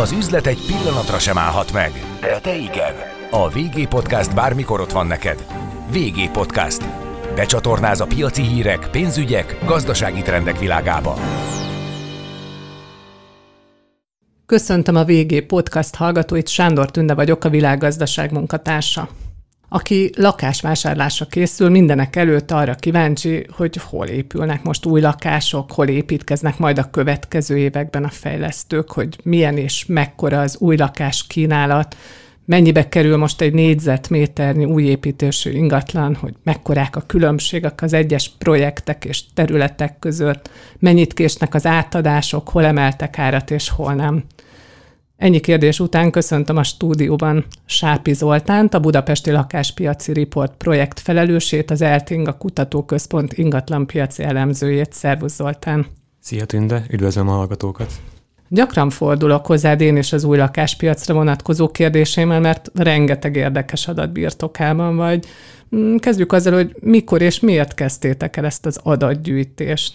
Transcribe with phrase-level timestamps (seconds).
[0.00, 2.94] Az üzlet egy pillanatra sem állhat meg, de te igen.
[3.30, 5.46] A VG Podcast bármikor ott van neked.
[5.92, 6.84] VG Podcast.
[7.34, 11.16] Becsatornáz a piaci hírek, pénzügyek, gazdasági trendek világába.
[14.46, 19.08] Köszöntöm a VG Podcast hallgatóit, Sándor Tünde vagyok, a világgazdaság munkatársa.
[19.74, 26.58] Aki lakásvásárlásra készül, mindenek előtt arra kíváncsi, hogy hol épülnek most új lakások, hol építkeznek
[26.58, 31.96] majd a következő években a fejlesztők, hogy milyen és mekkora az új lakás kínálat,
[32.44, 39.04] mennyibe kerül most egy négyzetméternyi új építésű ingatlan, hogy mekkorák a különbségek az egyes projektek
[39.04, 44.24] és területek között, mennyit késnek az átadások, hol emeltek árat és hol nem.
[45.16, 51.82] Ennyi kérdés után köszöntöm a stúdióban Sápi Zoltánt, a Budapesti Lakáspiaci Report projekt felelősét, az
[51.82, 54.92] Elting, a Kutatóközpont ingatlanpiaci elemzőjét.
[54.92, 55.86] Szervusz Zoltán!
[56.20, 57.92] Szia Tünde, üdvözlöm a hallgatókat!
[58.48, 64.96] Gyakran fordulok hozzád én és az új lakáspiacra vonatkozó kérdéseimmel, mert rengeteg érdekes adat birtokában
[64.96, 65.26] vagy.
[65.76, 69.94] Mm, kezdjük azzal, hogy mikor és miért kezdtétek el ezt az adatgyűjtést?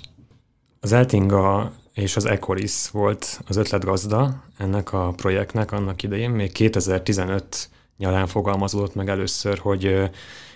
[0.79, 6.29] Az Eltinga és az Ecoris volt az ötletgazda ennek a projektnek annak idején.
[6.29, 10.09] Még 2015 nyarán fogalmazódott meg először, hogy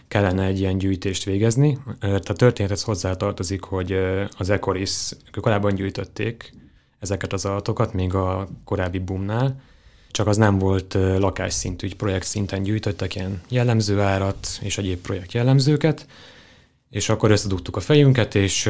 [0.07, 1.77] kellene egy ilyen gyűjtést végezni.
[1.99, 3.97] Tehát a történethez hozzátartozik, hogy
[4.37, 6.53] az Ecoris korábban gyűjtötték
[6.99, 9.61] ezeket az adatokat, még a korábbi boomnál,
[10.11, 16.07] csak az nem volt lakásszintű, projekt szinten gyűjtöttek ilyen jellemző árat és egyéb projekt jellemzőket,
[16.89, 18.69] és akkor összedugtuk a fejünket, és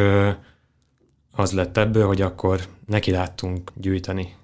[1.36, 4.36] az lett ebből, hogy akkor neki láttunk gyűjteni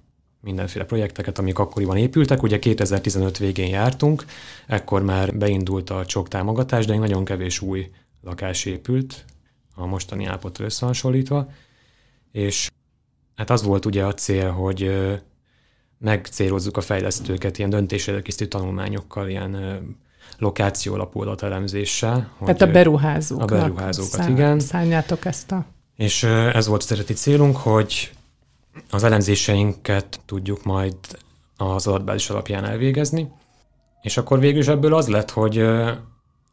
[0.42, 2.44] mindenféle projekteket, amik akkoriban épültek.
[2.44, 4.26] Ugye 2015 végén jártunk,
[4.68, 7.92] ekkor már beindult a csok támogatás, de nagyon kevés új
[8.24, 9.26] lakás épült
[9.76, 11.52] a mostani állapotra összehasonlítva,
[12.32, 12.70] és
[13.36, 14.92] hát az volt ugye a cél, hogy
[15.98, 19.80] megcélozzuk a fejlesztőket ilyen döntésedelkészítő tanulmányokkal, ilyen
[20.38, 22.32] lokáció alapú adatelemzéssel.
[22.40, 23.52] Tehát a beruházóknak.
[23.52, 24.60] A beruházókat, szá- igen.
[24.60, 25.66] Szálljátok ezt a
[26.00, 28.12] és ez volt az eredeti célunk, hogy
[28.90, 30.96] az elemzéseinket tudjuk majd
[31.58, 33.32] az adatbázis alapján elvégezni,
[34.02, 35.58] és akkor végül is ebből az lett, hogy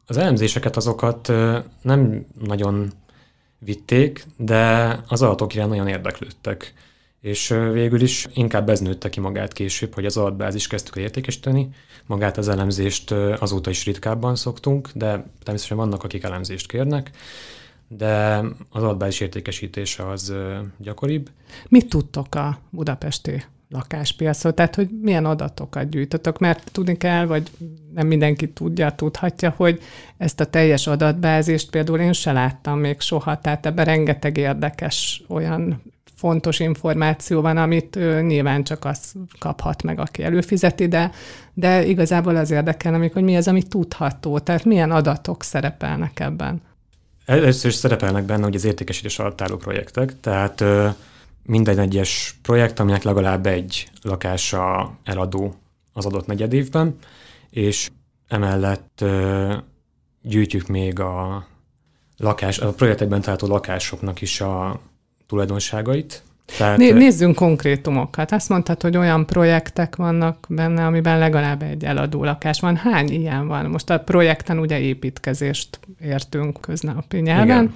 [0.06, 1.32] az elemzéseket azokat
[1.82, 2.92] nem nagyon
[3.58, 6.74] vitték, de az adatok iránt nagyon érdeklődtek.
[7.20, 11.68] És végül is inkább ez nőtte ki magát később, hogy az adatbázis kezdtük el értékesíteni.
[12.06, 17.10] Magát az elemzést azóta is ritkábban szoktunk, de természetesen vannak, akik elemzést kérnek
[17.88, 18.36] de
[18.70, 20.34] az adatbázis értékesítése az
[20.78, 21.30] gyakoribb.
[21.68, 24.54] Mit tudtok a budapesti lakáspiacról?
[24.54, 26.38] Tehát, hogy milyen adatokat gyűjtötök?
[26.38, 27.50] Mert tudni kell, vagy
[27.94, 29.80] nem mindenki tudja, tudhatja, hogy
[30.16, 35.82] ezt a teljes adatbázist például én se láttam még soha, tehát ebben rengeteg érdekes olyan
[36.16, 41.10] fontos információ van, amit ő, nyilván csak az kaphat meg, aki előfizeti, de,
[41.54, 46.62] de igazából az érdekel, hogy mi az, ami tudható, tehát milyen adatok szerepelnek ebben.
[47.26, 50.64] Először is szerepelnek benne, hogy az értékesítés alatt álló projektek, tehát
[51.42, 55.54] minden egyes projekt, aminek legalább egy lakása eladó
[55.92, 56.96] az adott negyed évben,
[57.50, 57.90] és
[58.28, 59.04] emellett
[60.22, 61.46] gyűjtjük még a
[62.16, 64.80] lakás, a projektekben található lakásoknak is a
[65.26, 66.22] tulajdonságait,
[66.58, 68.32] tehát, Né- nézzünk konkrétumokat.
[68.32, 72.76] Azt mondtad, hogy olyan projektek vannak benne, amiben legalább egy eladó lakás van.
[72.76, 73.66] Hány ilyen van?
[73.66, 77.46] Most a projekten ugye építkezést értünk köznapi nyelven.
[77.46, 77.72] Igen.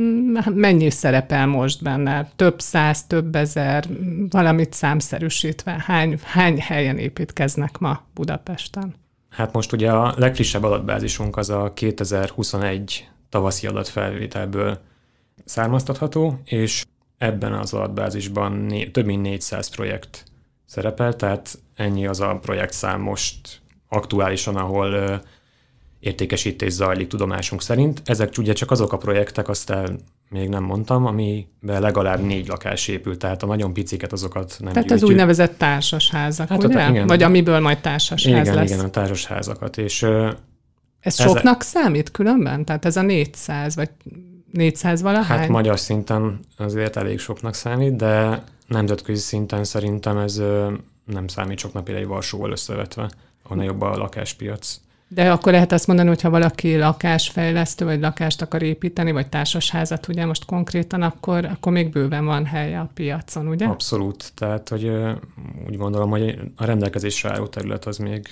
[0.00, 2.30] Mm, mennyi szerepel most benne?
[2.36, 3.84] Több száz, több ezer,
[4.30, 5.82] valamit számszerűsítve.
[5.86, 8.94] Hány, hány helyen építkeznek ma Budapesten?
[9.30, 14.78] Hát most ugye a legfrissebb adatbázisunk az a 2021 tavaszi adatfelvételből
[15.44, 16.84] származtatható, és
[17.18, 20.24] ebben az adatbázisban né- több mint 400 projekt
[20.66, 25.14] szerepel, tehát ennyi az a projektszám most aktuálisan, ahol ö,
[26.00, 28.02] értékesítés zajlik tudomásunk szerint.
[28.04, 29.96] Ezek ugye csak azok a projektek, azt el
[30.30, 34.88] még nem mondtam, amiben legalább négy lakás épült, tehát a nagyon piciket azokat nem Tehát
[34.88, 35.02] gyűjtjük.
[35.02, 36.84] az úgynevezett társasházak, hát ugye?
[36.84, 38.70] A, igen, Vagy amiből majd társasház igen, lesz.
[38.70, 39.78] Igen, a társasházakat.
[39.78, 40.06] És,
[41.00, 42.64] ez soknak számít különben?
[42.64, 43.90] Tehát ez a 400, vagy
[44.56, 45.38] 400 valahány?
[45.38, 50.42] Hát magyar szinten azért elég soknak számít, de nemzetközi szinten szerintem ez
[51.04, 53.10] nem számít sok napira egy Varsóval összevetve,
[53.42, 54.80] ahol jobb a lakáspiac.
[55.08, 60.08] De akkor lehet azt mondani, hogy ha valaki lakásfejlesztő, vagy lakást akar építeni, vagy társasházat,
[60.08, 63.66] ugye most konkrétan, akkor, akkor még bőven van helye a piacon, ugye?
[63.66, 64.32] Abszolút.
[64.34, 64.90] Tehát, hogy
[65.66, 68.28] úgy gondolom, hogy a rendelkezésre álló terület az még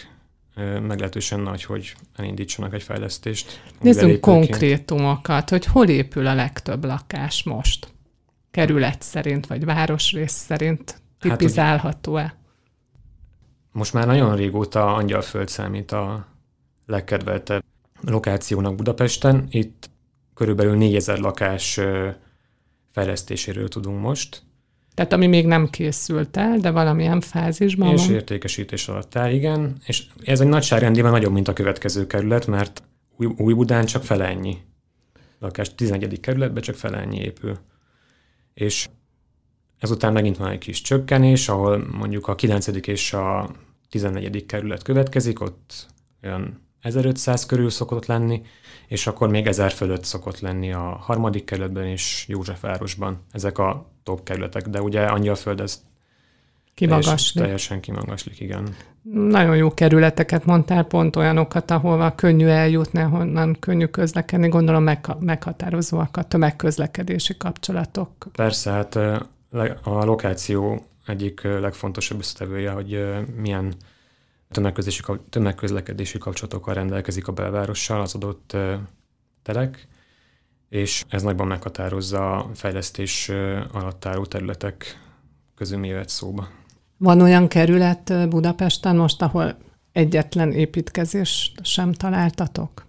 [0.57, 3.63] meglehetősen nagy, hogy elindítsanak egy fejlesztést.
[3.81, 7.93] Nézzünk konkrétumokat, hogy hol épül a legtöbb lakás most?
[8.51, 12.43] Kerület szerint, vagy városrész szerint tipizálható-e?
[13.75, 16.27] most már nagyon régóta Angyalföld számít a
[16.87, 17.65] legkedveltebb
[18.01, 19.47] lokációnak Budapesten.
[19.51, 19.91] Itt
[20.35, 21.81] körülbelül 4000 lakás
[22.93, 24.43] fejlesztéséről tudunk most.
[24.95, 28.11] Tehát ami még nem készült el, de valamilyen fázisban és van.
[28.11, 29.77] És értékesítés alatt áll, igen.
[29.87, 32.83] És ez egy nagyságrendében nagyobb, mint a következő kerület, mert
[33.17, 34.57] új, új Budán csak fele ennyi
[35.45, 36.21] lakás, 11.
[36.21, 37.59] kerületben csak fele ennyi épül.
[38.55, 38.89] És
[39.79, 42.67] ezután megint van egy kis csökkenés, ahol mondjuk a 9.
[42.67, 43.51] és a
[43.89, 44.47] 14.
[44.47, 45.87] kerület következik, ott
[46.23, 48.43] olyan 1500 körül szokott lenni,
[48.87, 53.19] és akkor még 1000 fölött szokott lenni a harmadik kerületben és Józsefvárosban.
[53.33, 55.83] Ezek a top kerületek, de ugye Angyalföld ez
[56.75, 57.43] Kimagaslik.
[57.43, 58.75] Teljesen, kimagaslik, igen.
[59.13, 64.49] Nagyon jó kerületeket mondtál, pont olyanokat, ahova könnyű eljutni, ahonnan könnyű közlekedni.
[64.49, 68.11] Gondolom meg, meghatározóak a tömegközlekedési kapcsolatok.
[68.33, 68.97] Persze, hát
[69.83, 73.05] a lokáció egyik legfontosabb összetevője, hogy
[73.37, 73.75] milyen
[75.31, 78.57] tömegközlekedési kapcsolatokkal rendelkezik a belvárossal az adott
[79.43, 79.89] telek,
[80.69, 83.29] és ez nagyban meghatározza a fejlesztés
[83.73, 85.01] alatt álló területek
[85.55, 86.49] közül mi jöhet szóba.
[86.97, 89.57] Van olyan kerület Budapesten most, ahol
[89.93, 92.85] egyetlen építkezést sem találtatok?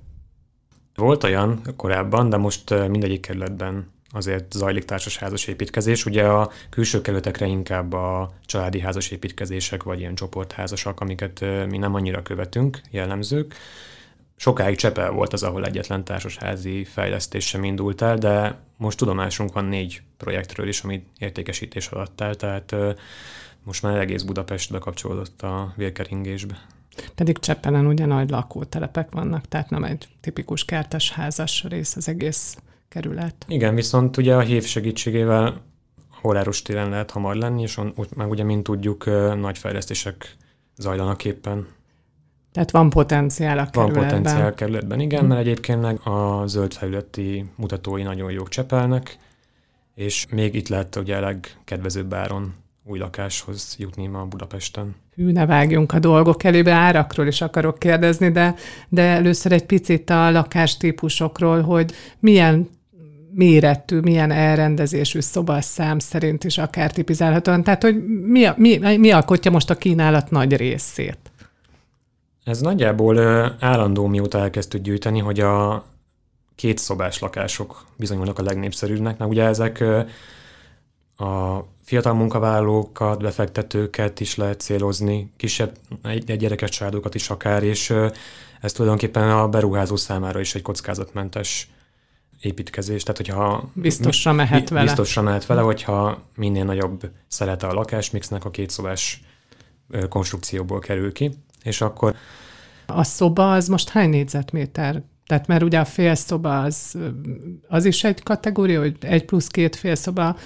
[0.96, 6.06] Volt olyan korábban, de most mindegyik kerületben azért zajlik társasházas építkezés.
[6.06, 11.94] Ugye a külső kerületekre inkább a családi házas építkezések, vagy ilyen csoportházasak, amiket mi nem
[11.94, 13.56] annyira követünk, jellemzők.
[14.36, 19.66] Sokáig Csepel volt az, ahol egyetlen társasházi fejlesztés sem indult el, de most tudomásunk van
[19.66, 22.76] négy projektről is, ami értékesítés alatt áll, tehát
[23.64, 26.66] most már egész Budapest bekapcsolódott a vérkeringésbe.
[27.16, 32.58] Pedig Csepelen ugye nagy lakótelepek vannak, tehát nem egy tipikus kertes házas rész az egész
[32.96, 33.46] kerület.
[33.48, 35.62] Igen, viszont ugye a hív segítségével
[36.22, 39.06] Horáros téren lehet hamar lenni, és on, meg ugye, mint tudjuk,
[39.40, 40.36] nagy fejlesztések
[40.78, 41.68] zajlanak éppen.
[42.52, 44.04] Tehát van potenciál a kerületben.
[44.04, 45.28] Van potenciál a kerületben, igen, hm.
[45.28, 49.18] mert egyébként meg a zöld felületi mutatói nagyon jók csepelnek,
[49.96, 52.54] és még itt lehet ugye a legkedvezőbb áron
[52.84, 54.96] új lakáshoz jutni ma Budapesten.
[55.16, 58.56] Hű, ne vágjunk a dolgok elébe, árakról is akarok kérdezni, de,
[58.90, 62.70] de először egy picit a lakástípusokról, hogy milyen
[63.36, 67.64] méretű, milyen elrendezésű szobaszám szerint is akár tipizálhatóan.
[67.64, 71.18] Tehát, hogy mi, mi, mi alkotja most a kínálat nagy részét?
[72.44, 73.20] Ez nagyjából
[73.60, 75.86] állandó, mióta elkezdtük gyűjteni, hogy a
[76.56, 79.84] két szobás lakások bizonyulnak a legnépszerűbbnek, mert ugye ezek
[81.18, 87.94] a fiatal munkavállalókat, befektetőket is lehet célozni, kisebb, egy, egy gyerekes családokat is akár, és
[88.62, 91.70] ez tulajdonképpen a beruházó számára is egy kockázatmentes
[92.46, 93.04] építkezés.
[93.04, 94.84] Tehát, hogyha biztosra mehet vele.
[94.84, 99.22] Biztosra mehet vele, hogyha minél nagyobb szelete a lakásmixnek a kétszobás
[100.10, 101.32] konstrukcióból kerül ki,
[101.64, 102.16] és akkor...
[102.86, 105.04] A szoba az most hány négyzetméter?
[105.26, 106.98] Tehát mert ugye a félszoba az,
[107.68, 110.38] az is egy kategória, hogy egy plusz két félszoba,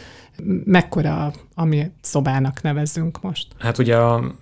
[0.63, 3.47] mekkora, ami szobának nevezünk most?
[3.57, 4.35] Hát ugye a,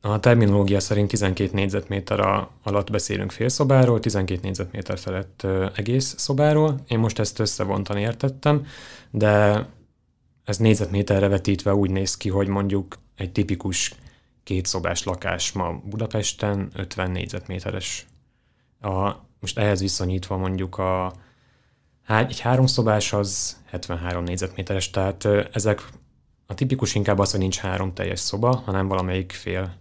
[0.00, 6.74] a terminológia szerint 12 négyzetméter alatt beszélünk félszobáról, 12 négyzetméter felett egész szobáról.
[6.88, 8.66] Én most ezt összevontan értettem,
[9.10, 9.66] de
[10.44, 13.94] ez négyzetméterre vetítve úgy néz ki, hogy mondjuk egy tipikus
[14.44, 18.06] kétszobás lakás ma Budapesten 50 négyzetméteres.
[18.80, 21.12] A, most ehhez viszonyítva mondjuk a
[22.08, 25.88] egy háromszobás az 73 négyzetméteres, tehát ezek
[26.46, 29.76] a tipikus inkább az, hogy nincs három teljes szoba, hanem valamelyik fél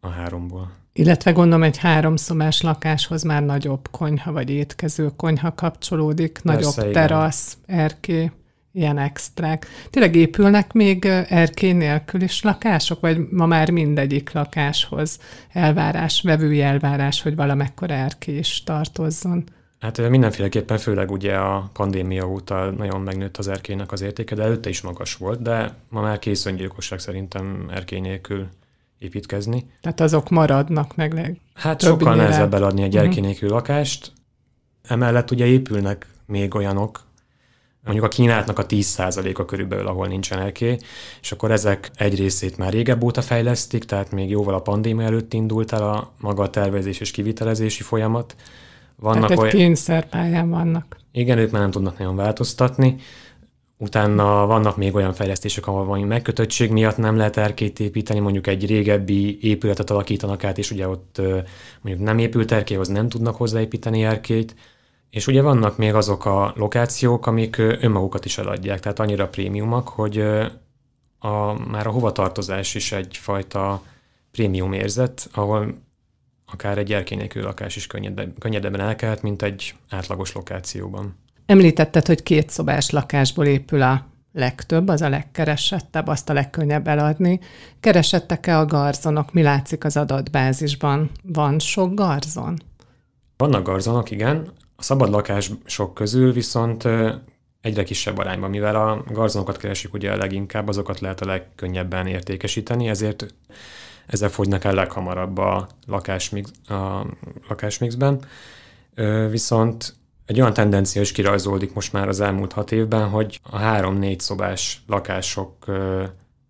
[0.00, 0.70] a háromból.
[0.92, 6.92] Illetve gondolom egy háromszobás lakáshoz már nagyobb konyha vagy étkező konyha kapcsolódik, Persze, nagyobb igen.
[6.92, 8.30] terasz, erké,
[8.72, 9.66] ilyen extrák.
[9.90, 15.18] Tényleg épülnek még erkély nélkül is lakások, vagy ma már mindegyik lakáshoz
[15.52, 19.44] elvárás, vevői elvárás, hogy valamekkor erkély is tartozzon?
[19.80, 24.68] Hát mindenféleképpen, főleg ugye a pandémia óta nagyon megnőtt az erkélynek az értéke, de előtte
[24.68, 28.48] is magas volt, de ma már kész öngyilkosság szerintem erkély nélkül
[28.98, 29.70] építkezni.
[29.80, 31.40] Tehát azok maradnak meg leg...
[31.54, 33.26] Hát sokkal nehezebb eladni egy erkély mhm.
[33.26, 34.12] nélkül lakást.
[34.82, 37.06] Emellett ugye épülnek még olyanok,
[37.84, 40.78] mondjuk a kínálatnak a 10%-a körülbelül, ahol nincsen erkély,
[41.20, 45.32] és akkor ezek egy részét már régebb óta fejlesztik, tehát még jóval a pandémia előtt
[45.32, 48.36] indult el a maga a tervezés és kivitelezési folyamat,
[48.96, 49.50] vannak Tehát egy olyan...
[49.50, 50.96] kényszerpályán vannak.
[51.12, 52.96] Igen, ők már nem tudnak nagyon változtatni.
[53.78, 58.66] Utána vannak még olyan fejlesztések, ahol van megkötöttség miatt nem lehet erkét építeni, mondjuk egy
[58.66, 61.20] régebbi épületet alakítanak át, és ugye ott
[61.80, 64.54] mondjuk nem épült erkélyhoz nem tudnak hozzáépíteni erkét.
[65.10, 70.20] És ugye vannak még azok a lokációk, amik önmagukat is eladják, tehát annyira prémiumak, hogy
[71.18, 73.82] a, már a hovatartozás is egyfajta
[74.30, 75.84] prémium érzet, ahol
[76.46, 77.86] akár egy erkély nélkül lakás is
[78.38, 81.16] könnyedebben, elkelt, mint egy átlagos lokációban.
[81.46, 87.40] Említetted, hogy két szobás lakásból épül a legtöbb, az a legkeresettebb, azt a legkönnyebb eladni.
[87.80, 89.32] Keresettek-e a garzonok?
[89.32, 91.10] Mi látszik az adatbázisban?
[91.22, 92.56] Van sok garzon?
[93.36, 94.52] Vannak garzonok, igen.
[94.76, 96.88] A szabad lakások közül viszont
[97.60, 102.88] egyre kisebb arányban, mivel a garzonokat keresik ugye a leginkább, azokat lehet a legkönnyebben értékesíteni,
[102.88, 103.34] ezért
[104.06, 107.06] ezzel fogynak el leghamarabb a lakásmix, a
[107.48, 108.20] lakásmixben.
[109.30, 109.94] Viszont
[110.26, 114.82] egy olyan tendencia is kirajzolódik most már az elmúlt hat évben, hogy a három-négy szobás
[114.86, 115.64] lakások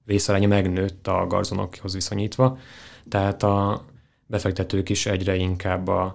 [0.07, 2.59] részaránya megnőtt a garzonokhoz viszonyítva,
[3.09, 3.85] tehát a
[4.27, 6.15] befektetők is egyre inkább a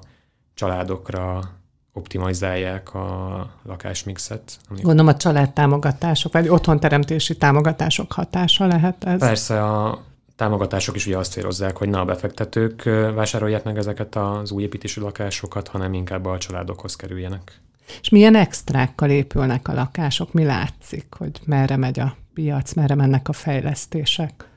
[0.53, 1.41] családokra
[1.94, 4.58] optimalizálják a lakásmixet.
[4.70, 4.84] Amik...
[4.84, 9.20] Gondolom a családtámogatások, vagy otthonteremtési támogatások hatása lehet ez?
[9.20, 10.01] Persze, a
[10.41, 12.83] támogatások is ugye azt célozzák, hogy ne a befektetők
[13.15, 17.62] vásárolják meg ezeket az új építésű lakásokat, hanem inkább a családokhoz kerüljenek.
[18.01, 20.33] És milyen extrákkal épülnek a lakások?
[20.33, 24.50] Mi látszik, hogy merre megy a piac, merre mennek a fejlesztések?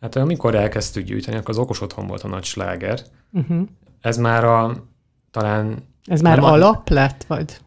[0.00, 3.00] Hát amikor elkezdtük gyűjteni, akkor az okos otthon volt a nagy sláger.
[3.32, 3.68] Uh-huh.
[4.00, 4.84] Ez már a
[5.30, 5.76] talán...
[6.04, 7.58] Ez már alap lett, vagy?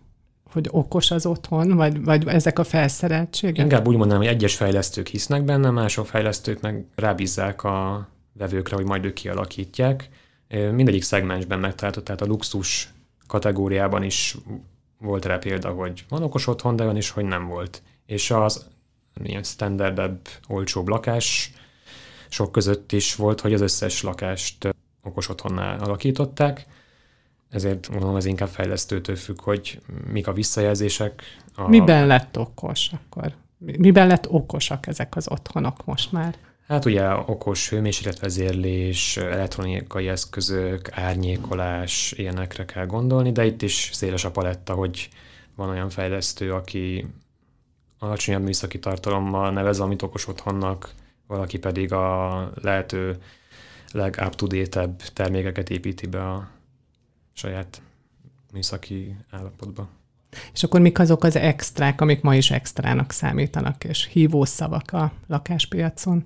[0.56, 3.58] Hogy okos az otthon, vagy, vagy ezek a felszereltségek?
[3.58, 8.86] Inkább úgy mondanám, hogy egyes fejlesztők hisznek benne, mások fejlesztők meg rábízzák a vevőkre, hogy
[8.86, 10.10] majd ők kialakítják.
[10.72, 12.94] Mindegyik szegmensben megtalálható, tehát a luxus
[13.28, 14.36] kategóriában is
[15.00, 17.82] volt rá példa, hogy van okos otthon, de van is, hogy nem volt.
[18.06, 18.66] És az
[19.24, 21.54] ilyen standardebb, olcsóbb lakás
[22.30, 26.66] sok között is volt, hogy az összes lakást okos otthonnál alakították
[27.56, 29.82] ezért mondom, ez inkább fejlesztőtől függ, hogy
[30.12, 31.22] mik a visszajelzések.
[31.56, 31.68] A...
[31.68, 33.34] Miben lett okos akkor?
[33.58, 36.36] Miben lett okosak ezek az otthonok most már?
[36.68, 44.32] Hát ugye okos hőmérsékletvezérlés, elektronikai eszközök, árnyékolás, ilyenekre kell gondolni, de itt is széles a
[44.32, 45.10] paletta, hogy
[45.56, 47.06] van olyan fejlesztő, aki
[48.00, 50.90] alacsonyabb műszaki tartalommal nevez, amit okos otthonnak,
[51.28, 53.18] valaki pedig a lehető
[53.92, 54.48] leg up to
[55.14, 56.48] termékeket építi be a
[57.36, 57.82] saját
[58.54, 59.90] műszaki állapotba.
[60.54, 66.26] És akkor mik azok az extrák, amik ma is extrának számítanak, és hívószavak a lakáspiacon?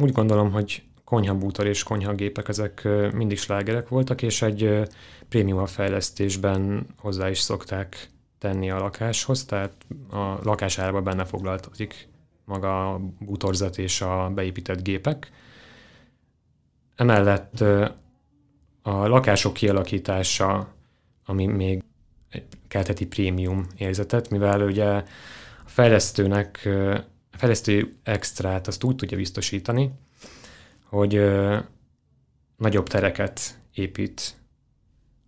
[0.00, 4.88] Úgy gondolom, hogy konyhabútor és konyhagépek, ezek mindig slágerek voltak, és egy
[5.28, 9.72] prémium fejlesztésben hozzá is szokták tenni a lakáshoz, tehát
[10.10, 12.08] a lakásárba benne foglaltatik
[12.44, 15.30] maga a bútorzat és a beépített gépek.
[16.96, 17.64] Emellett
[18.82, 20.74] a lakások kialakítása,
[21.24, 21.82] ami még
[22.68, 25.04] kelteti prémium érzetet, mivel ugye a
[25.66, 26.68] fejlesztőnek,
[27.32, 29.90] a fejlesztő extrát azt úgy tudja biztosítani,
[30.84, 31.20] hogy
[32.56, 34.34] nagyobb tereket épít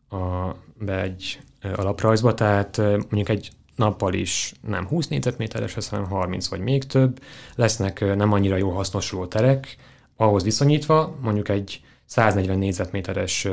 [0.09, 1.41] a, be egy
[1.75, 7.23] alaprajzba, tehát mondjuk egy nappal is nem 20 négyzetméteres lesz, hanem 30 vagy még több.
[7.55, 9.77] Lesznek nem annyira jó hasznosuló terek,
[10.17, 13.49] ahhoz viszonyítva mondjuk egy 140 négyzetméteres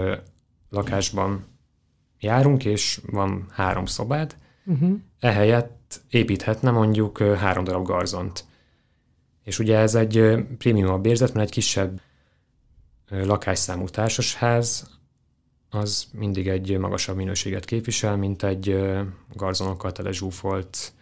[0.69, 1.45] lakásban
[2.19, 4.91] járunk, és van három szobád, uh-huh.
[5.19, 8.45] ehelyett építhetne mondjuk három darab garzont.
[9.43, 12.01] És ugye ez egy prémium bérzet, mert egy kisebb
[13.09, 14.97] lakásszámú társasház
[15.69, 18.79] az mindig egy magasabb minőséget képvisel, mint egy
[19.33, 20.93] garzonokkal tele zsúfolt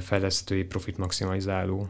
[0.00, 1.88] fejlesztői profit maximalizáló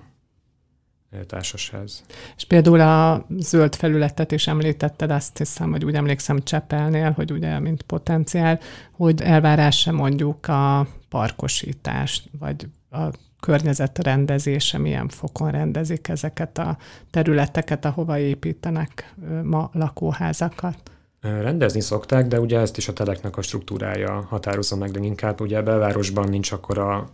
[1.24, 2.04] társasház.
[2.36, 7.58] És például a zöld felületet is említetted, azt hiszem, hogy úgy emlékszem Csepelnél, hogy ugye,
[7.58, 8.60] mint potenciál,
[8.92, 16.76] hogy elvárás sem mondjuk a parkosítást, vagy a környezet rendezése milyen fokon rendezik ezeket a
[17.10, 20.90] területeket, ahova építenek ma lakóházakat.
[21.20, 25.58] Rendezni szokták, de ugye ezt is a teleknek a struktúrája határozza meg, de inkább ugye
[25.58, 27.08] a belvárosban nincs akkor a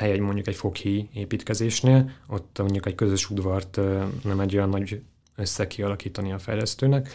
[0.00, 3.80] hely egy mondjuk egy foghíj építkezésnél, ott mondjuk egy közös udvart
[4.24, 5.02] nem egy olyan nagy
[5.36, 7.08] össze kialakítani a fejlesztőnek,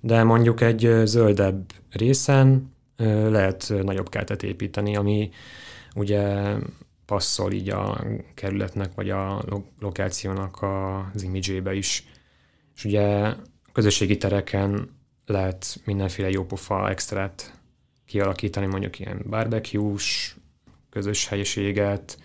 [0.00, 2.74] de mondjuk egy zöldebb részen
[3.28, 5.30] lehet nagyobb kertet építeni, ami
[5.94, 6.54] ugye
[7.06, 8.04] passzol így a
[8.34, 9.44] kerületnek, vagy a
[9.80, 10.62] lokációnak
[11.14, 12.06] az imidzsébe is.
[12.76, 13.34] És ugye
[13.72, 14.88] közösségi tereken
[15.26, 17.60] lehet mindenféle jópofa extrát
[18.06, 20.36] kialakítani, mondjuk ilyen barbecue-s,
[20.96, 22.18] közös helyiséget,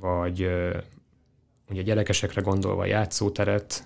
[0.00, 0.48] vagy
[1.68, 3.84] ugye gyerekesekre gondolva játszóteret,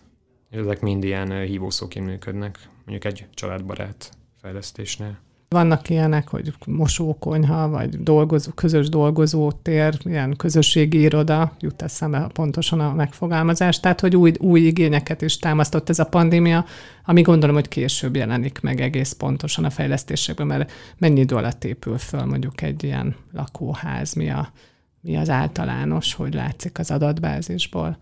[0.51, 5.19] ezek mind ilyen hívószóként működnek, mondjuk egy családbarát fejlesztésnél.
[5.55, 12.95] Vannak ilyenek, hogy mosókonyha, vagy dolgozó, közös dolgozótér, ilyen közösségi iroda, jut eszembe pontosan a
[12.95, 16.65] megfogalmazás, tehát hogy új, új igényeket is támasztott ez a pandémia,
[17.05, 21.99] ami gondolom, hogy később jelenik meg egész pontosan a fejlesztésekben, mert mennyi idő alatt épül
[21.99, 24.53] föl mondjuk egy ilyen lakóház, mi, a,
[25.01, 27.99] mi az általános, hogy látszik az adatbázisból?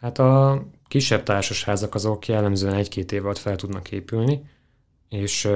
[0.00, 4.42] Hát a kisebb társasházak azok jellemzően egy-két év alatt fel tudnak épülni,
[5.08, 5.48] és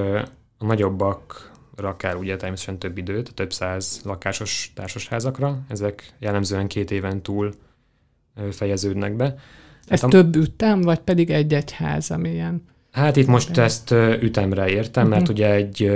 [0.65, 7.23] a nagyobbakra akár ugye természetesen több időt, több száz lakásos társasházakra, ezek jellemzően két éven
[7.23, 7.55] túl
[8.51, 9.35] fejeződnek be.
[9.87, 12.63] Ez hát több ütem, vagy pedig egy-egy ház, ami ilyen?
[12.93, 13.91] Hát itt most ezt
[14.21, 15.37] ütemre értem, mert uh-huh.
[15.37, 15.91] ugye egy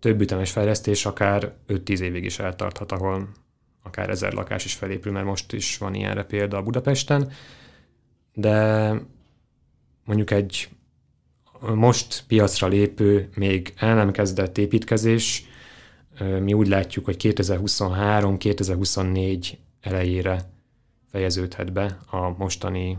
[0.00, 3.28] több ütemes fejlesztés akár 5-10 évig is eltarthat, ahol
[3.82, 7.30] akár ezer lakás is felépül, mert most is van ilyenre példa a Budapesten,
[8.34, 8.90] de
[10.04, 10.68] mondjuk egy
[11.74, 15.44] most piacra lépő, még el nem kezdett építkezés,
[16.40, 19.46] mi úgy látjuk, hogy 2023-2024
[19.80, 20.40] elejére
[21.10, 22.98] fejeződhet be a mostani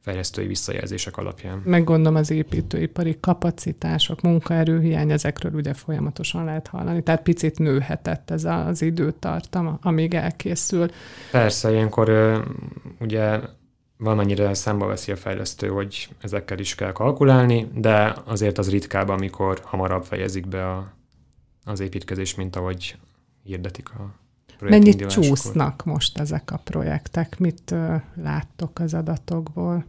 [0.00, 1.62] fejlesztői visszajelzések alapján.
[1.64, 8.82] Meggondolom az építőipari kapacitások, munkaerőhiány, ezekről ugye folyamatosan lehet hallani, tehát picit nőhetett ez az
[8.82, 10.88] időtartam, amíg elkészül.
[11.30, 12.10] Persze, ilyenkor
[13.00, 13.40] ugye
[13.96, 19.60] valamennyire számba veszi a fejlesztő, hogy ezekkel is kell kalkulálni, de azért az ritkább, amikor
[19.64, 20.92] hamarabb fejezik be a,
[21.64, 22.96] az építkezés, mint ahogy
[23.42, 24.14] hirdetik a
[24.60, 27.38] Mennyit csúsznak most ezek a projektek?
[27.38, 29.84] Mit uh, láttok az adatokból?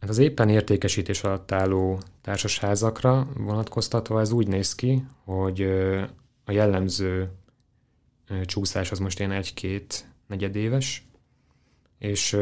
[0.00, 6.02] Hát az éppen értékesítés alatt álló társasházakra vonatkoztatva ez úgy néz ki, hogy uh,
[6.44, 7.30] a jellemző
[8.30, 11.06] uh, csúszás az most ilyen egy-két negyedéves,
[11.98, 12.36] és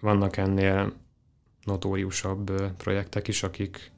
[0.00, 0.92] vannak ennél
[1.64, 3.92] notóriusabb projektek is, akik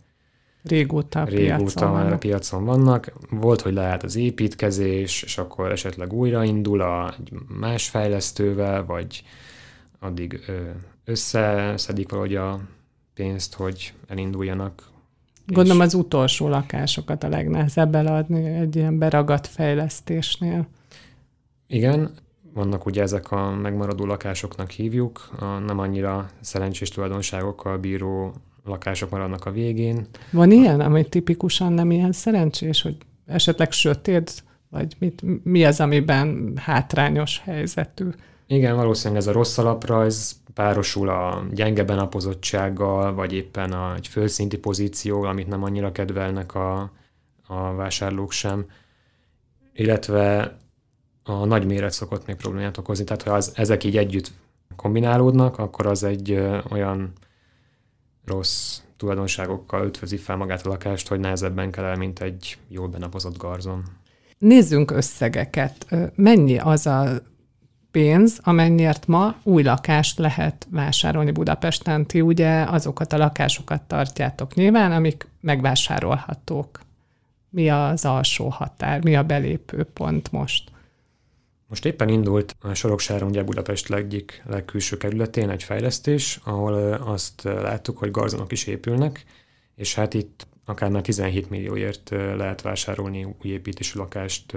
[0.62, 3.12] régóta, régóta piacon már a piacon vannak.
[3.30, 7.14] Volt, hogy lehet az építkezés, és akkor esetleg újraindul a
[7.58, 9.22] más fejlesztővel, vagy
[9.98, 10.40] addig
[11.04, 12.60] összeszedik valahogy a
[13.14, 14.82] pénzt, hogy elinduljanak.
[15.46, 20.66] Gondolom az utolsó lakásokat a legnehezebb eladni egy ilyen beragadt fejlesztésnél.
[21.66, 22.14] Igen,
[22.56, 29.44] vannak ugye ezek a megmaradó lakásoknak hívjuk, a nem annyira szerencsés tulajdonságokkal bíró lakások maradnak
[29.44, 30.06] a végén.
[30.32, 36.52] Van ilyen, ami tipikusan nem ilyen szerencsés, hogy esetleg sötét, vagy mit, mi az, amiben
[36.56, 38.08] hátrányos helyzetű?
[38.46, 44.58] Igen, valószínűleg ez a rossz alaprajz párosul a gyenge benapozottsággal, vagy éppen a, egy fölszinti
[44.58, 46.92] pozíció, amit nem annyira kedvelnek a,
[47.46, 48.66] a vásárlók sem,
[49.72, 50.56] illetve
[51.26, 53.04] a nagy méret szokott még problémát okozni.
[53.04, 54.32] Tehát, ha az, ezek így együtt
[54.76, 57.12] kombinálódnak, akkor az egy ö, olyan
[58.24, 63.36] rossz tulajdonságokkal ötvözi fel magát a lakást, hogy nehezebben kell el, mint egy jól benapozott
[63.36, 63.82] garzon.
[64.38, 65.86] Nézzünk összegeket.
[66.14, 67.08] Mennyi az a
[67.90, 72.06] pénz, amennyiért ma új lakást lehet vásárolni Budapesten.
[72.06, 76.80] Ti ugye azokat a lakásokat tartjátok nyilván, amik megvásárolhatók.
[77.50, 80.70] Mi az alsó határ, mi a belépő pont most?
[81.68, 87.98] Most éppen indult a Soroksáron, ugye Budapest leggyik legkülső kerületén egy fejlesztés, ahol azt láttuk,
[87.98, 89.24] hogy garzonok is épülnek,
[89.74, 94.56] és hát itt akár már 17 millióért lehet vásárolni új építésű lakást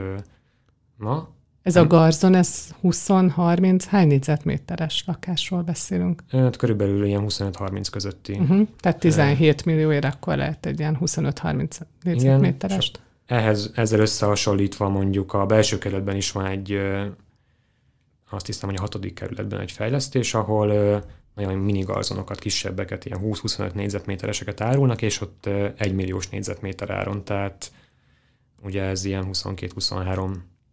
[0.97, 1.29] ma.
[1.61, 6.23] Ez a garzon, ez 20-30, hány négyzetméteres lakásról beszélünk?
[6.31, 8.33] Hát körülbelül ilyen 25-30 közötti.
[8.33, 8.67] Uh-huh.
[8.79, 12.95] Tehát 17 millióért akkor lehet egy ilyen 25-30 négyzetméterest.
[12.95, 16.79] Igen, ehhez, ezzel összehasonlítva mondjuk a belső kerületben is van egy,
[18.29, 20.67] azt hiszem, hogy a hatodik kerületben egy fejlesztés, ahol
[21.35, 27.71] nagyon mini garzonokat, kisebbeket, ilyen 20-25 négyzetmétereseket árulnak, és ott egy milliós négyzetméter áron, tehát
[28.63, 30.31] ugye ez ilyen 22-23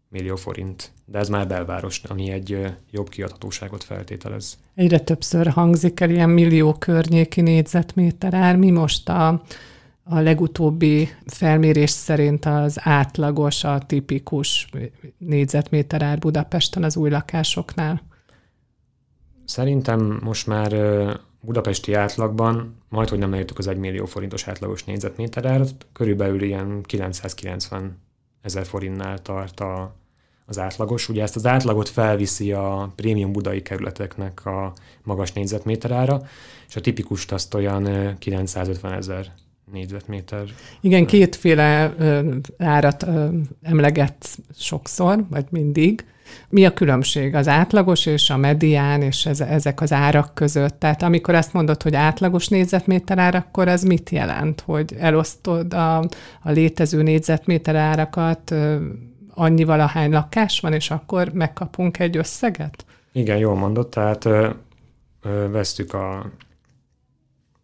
[0.08, 4.58] millió forint, de ez már belváros, ami egy jobb kiadhatóságot feltételez.
[4.74, 8.56] Egyre többször hangzik el ilyen millió környéki négyzetméter ár.
[8.56, 9.42] Mi most a
[10.08, 14.68] a legutóbbi felmérés szerint az átlagos, a tipikus
[15.18, 18.02] négyzetméter ár Budapesten az új lakásoknál?
[19.44, 20.72] Szerintem most már
[21.40, 26.82] budapesti átlagban majd, hogy nem elértük az 1 millió forintos átlagos négyzetméter árat, körülbelül ilyen
[26.82, 27.98] 990
[28.42, 29.94] ezer forintnál tart a,
[30.46, 31.08] az átlagos.
[31.08, 36.22] Ugye ezt az átlagot felviszi a prémium budai kerületeknek a magas négyzetméter ára,
[36.68, 39.32] és a tipikust azt olyan 950 ezer
[39.72, 40.44] négyzetméter.
[40.80, 41.94] Igen, kétféle
[42.58, 43.06] árat
[43.62, 46.04] emleget sokszor, vagy mindig.
[46.48, 50.78] Mi a különbség az átlagos és a medián és ez, ezek az árak között?
[50.78, 54.60] Tehát amikor azt mondod, hogy átlagos négyzetméter ár, akkor ez mit jelent?
[54.60, 55.98] Hogy elosztod a,
[56.42, 58.54] a létező négyzetméter árakat
[59.34, 62.84] annyival, ahány lakás van, és akkor megkapunk egy összeget?
[63.12, 64.48] Igen, jól mondott, tehát ö,
[65.22, 66.30] ö, vesztük a,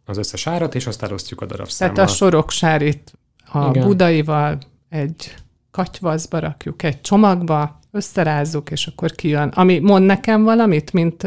[0.05, 1.97] az összes árat, és azt elosztjuk a darabszámmal.
[1.97, 3.13] Tehát a soroksárit
[3.53, 3.87] a Igen.
[3.87, 5.35] budaival egy
[5.71, 9.49] katyvaszba rakjuk, egy csomagba, összerázzuk, és akkor kijön.
[9.49, 11.27] Ami mond nekem valamit, mint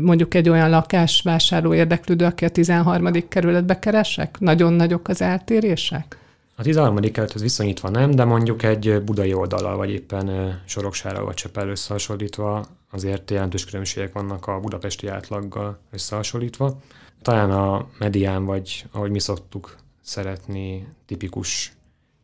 [0.00, 3.28] mondjuk egy olyan lakásvásárló érdeklődő, aki a 13.
[3.28, 4.40] kerületbe keresek?
[4.40, 6.18] Nagyon nagyok az eltérések?
[6.56, 6.96] A 13.
[6.96, 13.30] kerülethez viszonyítva nem, de mondjuk egy budai oldalal, vagy éppen Soroksára vagy Csepel összehasonlítva azért
[13.30, 16.78] jelentős különbségek vannak a budapesti átlaggal összehasonlítva.
[17.24, 21.72] Talán a medián, vagy ahogy mi szoktuk szeretni, tipikus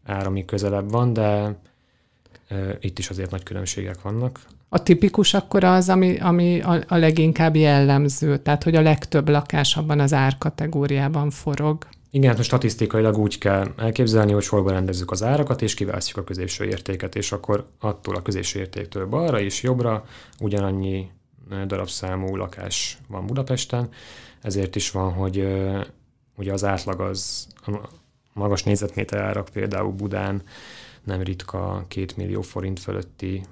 [0.04, 1.58] árami közelebb van, de
[2.80, 4.40] itt is azért nagy különbségek vannak.
[4.68, 9.76] A tipikus akkor az, ami, ami a, a leginkább jellemző, tehát hogy a legtöbb lakás
[9.76, 11.86] abban az árkategóriában forog.
[12.10, 16.64] Igen, hát statisztikailag úgy kell elképzelni, hogy sorba rendezzük az árakat, és kiválasztjuk a középső
[16.64, 20.04] értéket, és akkor attól a középső értéktől balra és jobbra
[20.40, 21.10] ugyanannyi
[21.66, 23.88] darabszámú lakás van Budapesten,
[24.42, 25.46] ezért is van, hogy
[26.36, 27.88] ugye az átlag az a
[28.32, 30.42] magas négyzetméter árak például Budán
[31.04, 33.42] nem ritka két millió forint fölötti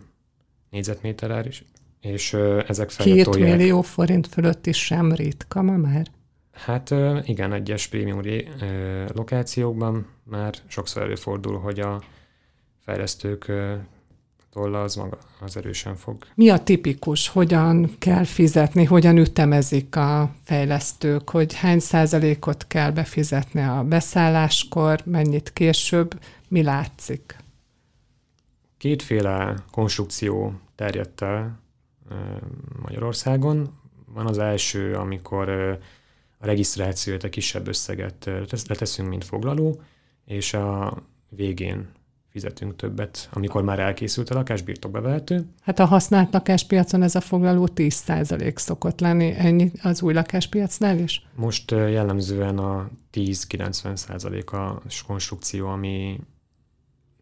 [0.71, 1.65] négyzetméter ár is,
[2.01, 2.33] és
[2.67, 3.57] ezek felett Két tolják.
[3.57, 6.07] millió forint fölötti sem ritka ma már?
[6.53, 6.91] Hát
[7.27, 8.21] igen, egyes prémium
[9.15, 12.03] lokációkban már sokszor előfordul, hogy a
[12.85, 13.53] fejlesztők
[14.51, 16.25] tolla az maga az erősen fog.
[16.35, 17.29] Mi a tipikus?
[17.29, 18.85] Hogyan kell fizetni?
[18.85, 21.31] Hogyan ütemezik a fejlesztők?
[21.31, 26.21] Hogy hány százalékot kell befizetni a beszálláskor, mennyit később?
[26.49, 27.37] Mi látszik?
[28.79, 31.61] Kétféle konstrukció terjedt el
[32.83, 33.79] Magyarországon.
[34.07, 35.49] Van az első, amikor
[36.39, 38.31] a regisztrációt a kisebb összeget
[38.69, 39.81] leteszünk, mint foglaló,
[40.25, 40.97] és a
[41.29, 41.89] végén
[42.31, 45.47] fizetünk többet, amikor már elkészült a lakás, birtokba vehető.
[45.61, 51.27] Hát a használt lakáspiacon ez a foglaló 10% szokott lenni, ennyi az új lakáspiacnál is?
[51.35, 56.21] Most jellemzően a 10-90% a konstrukció, ami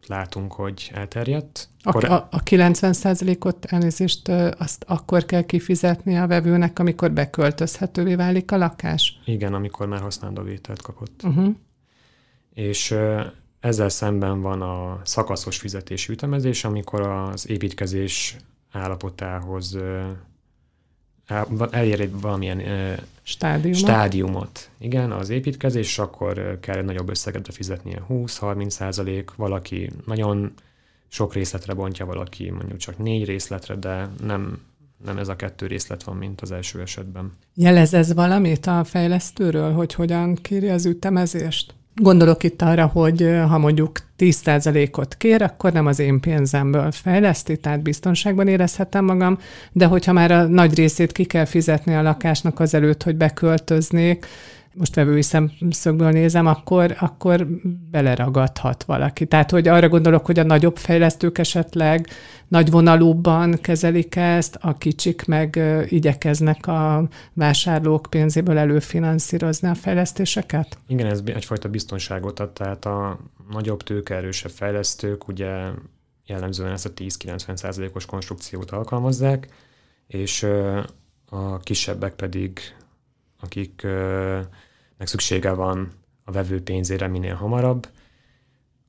[0.07, 1.69] látunk, hogy elterjedt.
[1.83, 8.57] A, a, a 90%-ot elnézést azt akkor kell kifizetni a vevőnek, amikor beköltözhetővé válik a
[8.57, 9.19] lakás?
[9.25, 11.21] Igen, amikor már használandó vételt kapott.
[11.23, 11.55] Uh-huh.
[12.53, 12.95] És
[13.67, 18.35] ezzel szemben van a szakaszos fizetési ütemezés, amikor az építkezés
[18.71, 19.77] állapotához
[21.71, 22.61] elér egy valamilyen
[23.23, 23.79] stádiumot.
[23.79, 24.69] stádiumot.
[24.77, 30.53] Igen, az építkezés, és akkor kell egy nagyobb összeget fizetnie, 20-30 százalék, valaki nagyon
[31.07, 34.61] sok részletre bontja, valaki mondjuk csak négy részletre, de nem,
[35.05, 37.33] nem ez a kettő részlet van, mint az első esetben.
[37.53, 41.76] Jelez ez valamit a fejlesztőről, hogy hogyan kéri az ütemezést?
[42.01, 47.81] Gondolok itt arra, hogy ha mondjuk 10%-ot kér, akkor nem az én pénzemből fejleszti, tehát
[47.81, 49.37] biztonságban érezhetem magam,
[49.71, 54.25] de hogyha már a nagy részét ki kell fizetni a lakásnak azelőtt, hogy beköltöznék,
[54.77, 57.47] most vevői szemszögből nézem, akkor, akkor
[57.91, 59.25] beleragadhat valaki.
[59.25, 62.07] Tehát, hogy arra gondolok, hogy a nagyobb fejlesztők esetleg
[62.47, 70.77] nagy vonalúbban kezelik ezt, a kicsik meg igyekeznek a vásárlók pénzéből előfinanszírozni a fejlesztéseket?
[70.87, 73.17] Igen, ez egyfajta biztonságot ad, tehát a
[73.51, 75.69] nagyobb tőkeerősebb fejlesztők ugye
[76.25, 79.47] jellemzően ezt a 10-90 százalékos konstrukciót alkalmazzák,
[80.07, 80.47] és
[81.29, 82.59] a kisebbek pedig,
[83.39, 83.87] akik
[84.97, 85.91] meg szüksége van
[86.23, 87.87] a vevő pénzére minél hamarabb,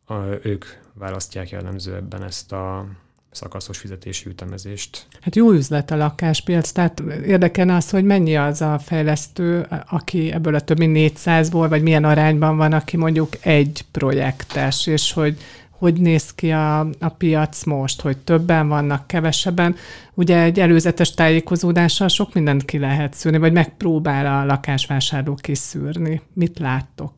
[0.05, 2.87] a, ők választják jellemzőbben ezt a
[3.31, 5.07] szakaszos fizetési ütemezést.
[5.21, 10.55] Hát jó üzlet a lakáspiac, tehát érdekelne az, hogy mennyi az a fejlesztő, aki ebből
[10.55, 15.39] a többi 400-ból, vagy milyen arányban van, aki mondjuk egy projektes, és hogy
[15.79, 19.77] hogy néz ki a, a piac most, hogy többen vannak, kevesebben.
[20.15, 26.23] Ugye egy előzetes tájékozódással sok mindent ki lehet szűrni, vagy megpróbál a lakásvásárló kiszűrni.
[26.33, 27.13] Mit láttok?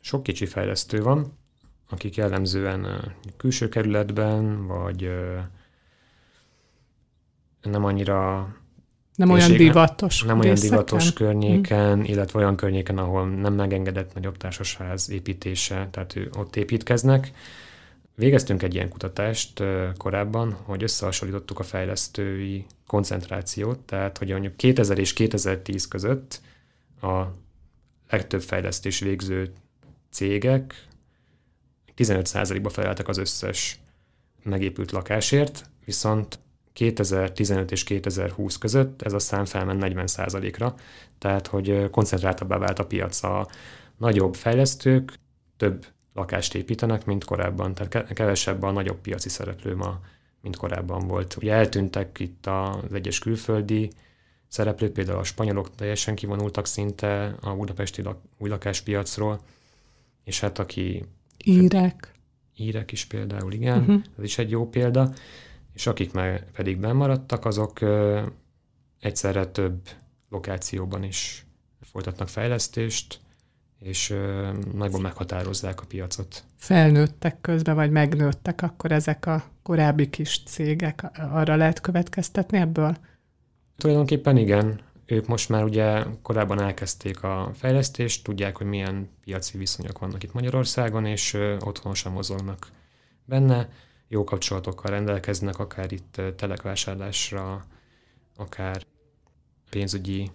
[0.00, 1.38] Sok kicsi fejlesztő van,
[1.88, 2.86] akik jellemzően
[3.36, 5.10] külső kerületben, vagy
[7.62, 8.48] nem annyira
[9.20, 12.04] nem olyan divatos Nem olyan divatos környéken, hmm.
[12.04, 17.30] illetve olyan környéken, ahol nem megengedett nagyobb társasház építése, tehát ott építkeznek.
[18.14, 19.62] Végeztünk egy ilyen kutatást
[19.96, 26.40] korábban, hogy összehasonlítottuk a fejlesztői koncentrációt, tehát hogy mondjuk 2000 és 2010 között
[27.02, 27.22] a
[28.10, 29.52] legtöbb fejlesztés végző
[30.10, 30.86] cégek
[31.96, 33.78] 15%-ba feleltek az összes
[34.42, 36.38] megépült lakásért, viszont
[36.72, 40.74] 2015 és 2020 között ez a szám felment 40%-ra,
[41.18, 43.22] tehát hogy koncentráltabbá vált a piac.
[43.22, 43.48] A
[43.96, 45.18] nagyobb fejlesztők
[45.56, 50.00] több lakást építenek, mint korábban, tehát kevesebb a nagyobb piaci szereplő ma,
[50.42, 51.36] mint korábban volt.
[51.36, 53.90] Ugye eltűntek itt az egyes külföldi
[54.48, 59.40] szereplők, például a spanyolok teljesen kivonultak szinte a budapesti lak- új lakáspiacról,
[60.24, 61.04] és hát aki...
[61.44, 62.14] Írek.
[62.56, 64.02] Írek is például, igen, uh-huh.
[64.18, 65.12] ez is egy jó példa,
[65.72, 67.78] és akik meg pedig bemaradtak, azok
[69.00, 69.88] egyszerre több
[70.28, 71.46] lokációban is
[71.80, 73.20] folytatnak fejlesztést,
[73.78, 74.14] és
[74.74, 76.44] nagyban meghatározzák a piacot.
[76.56, 82.96] Felnőttek közben, vagy megnőttek akkor ezek a korábbi kis cégek, arra lehet következtetni ebből?
[83.76, 84.80] Tulajdonképpen igen.
[85.06, 90.32] Ők most már ugye korábban elkezdték a fejlesztést, tudják, hogy milyen piaci viszonyok vannak itt
[90.32, 92.66] Magyarországon, és otthonosan mozognak
[93.24, 93.68] benne.
[94.12, 97.64] Jó kapcsolatokkal rendelkeznek, akár itt telekvásárlásra,
[98.36, 98.82] akár
[99.70, 100.30] pénzügyi,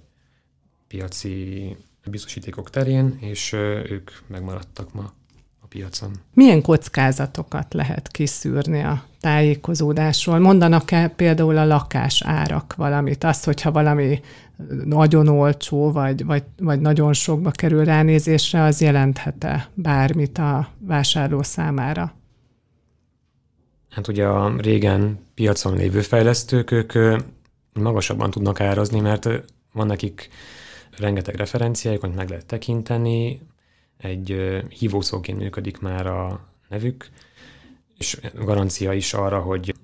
[0.88, 3.53] piaci biztosítékok terén, és
[3.89, 5.13] ők megmaradtak ma
[5.61, 6.11] a piacon.
[6.33, 10.39] Milyen kockázatokat lehet kiszűrni a tájékozódásról?
[10.39, 13.23] Mondanak-e például a lakás árak valamit?
[13.23, 14.21] Azt, hogyha valami
[14.85, 22.13] nagyon olcsó, vagy, vagy, vagy nagyon sokba kerül ránézésre, az jelenthet-e bármit a vásárló számára?
[23.95, 26.93] Hát ugye a régen piacon lévő fejlesztők, ők
[27.73, 29.29] magasabban tudnak árazni, mert
[29.73, 30.29] van nekik
[30.97, 33.41] rengeteg referenciájuk, amit meg lehet tekinteni,
[33.97, 34.36] egy
[34.69, 37.10] hívószóként működik már a nevük,
[37.97, 39.75] és garancia is arra, hogy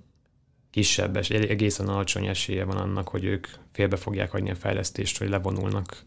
[0.70, 5.30] kisebb, és egészen alacsony esélye van annak, hogy ők félbe fogják hagyni a fejlesztést, vagy
[5.30, 6.04] levonulnak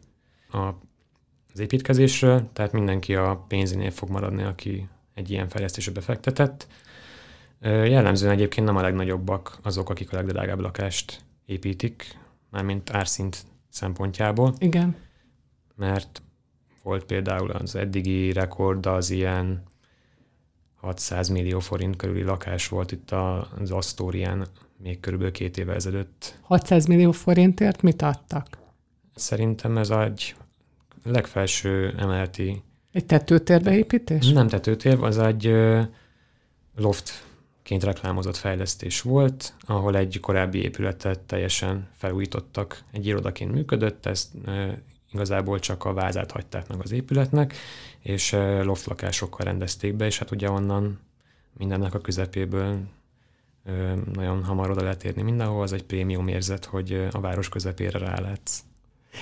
[0.51, 0.59] a,
[1.53, 6.67] az építkezésről, tehát mindenki a pénzénél fog maradni, aki egy ilyen fejlesztésbe befektetett.
[7.65, 12.19] Jellemzően egyébként nem a legnagyobbak azok, akik a legdrágább lakást építik,
[12.51, 14.55] mármint árszint szempontjából.
[14.59, 14.97] Igen.
[15.77, 16.23] Mert
[16.83, 19.63] volt például az eddigi rekord, az ilyen
[20.75, 24.47] 600 millió forint körüli lakás volt itt az Astorián
[24.77, 26.39] még körülbelül két évvel ezelőtt.
[26.41, 28.47] 600 millió forintért mit adtak?
[29.15, 30.35] Szerintem ez egy
[31.05, 32.63] legfelső emeleti...
[32.93, 34.33] Egy tetőtérbeépítés?
[34.33, 35.55] Nem tetőtér, az egy
[37.69, 42.83] loftként reklámozott fejlesztés volt, ahol egy korábbi épületet teljesen felújítottak.
[42.93, 44.29] Egy irodaként működött, ezt
[45.13, 47.55] igazából csak a vázát hagyták meg az épületnek,
[48.01, 51.01] és loftlakásokkal rendezték be, és hát ugye onnan
[51.53, 52.79] mindennek a közepéből
[54.13, 58.65] nagyon hamar oda lehet érni mindenhol, az egy prémium érzet, hogy a város közepére rálátsz.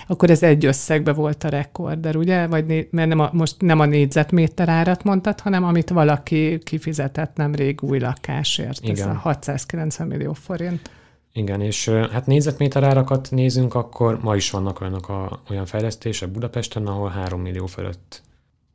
[0.07, 2.47] Akkor ez egy összegbe volt a rekorder, ugye?
[2.47, 7.83] Vagy mert nem a, most nem a négyzetméter árat mondtad, hanem amit valaki kifizetett nemrég
[7.83, 8.83] új lakásért.
[8.83, 9.09] Igen.
[9.09, 10.91] Ez a 690 millió forint.
[11.33, 16.87] Igen, és hát négyzetméter árakat nézünk, akkor ma is vannak olyanok a, olyan fejlesztések Budapesten,
[16.87, 18.23] ahol 3 millió fölött,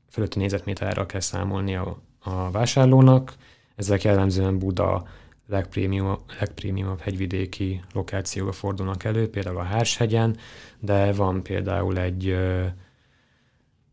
[0.09, 3.35] fölötti négyzetméter ára kell számolni a, a vásárlónak.
[3.75, 5.07] Ezek jellemzően Buda
[5.47, 10.37] legprémium, legprémiumabb hegyvidéki lokációba fordulnak elő, például a Hárshegyen,
[10.79, 12.37] de van például egy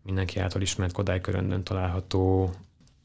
[0.03, 2.51] mindenki által ismert Kodály köröndön található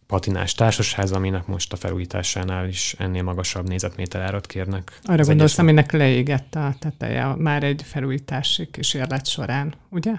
[0.08, 5.00] patinás társaság, aminek most a felújításánál is ennél magasabb nézetméter árat kérnek.
[5.04, 5.58] Arra gondolsz, egyes...
[5.58, 10.12] aminek leégett a teteje már egy felújítási kísérlet során, ugye?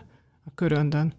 [0.44, 1.12] A köröndön.